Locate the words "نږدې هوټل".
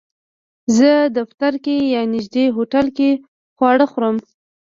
2.13-2.85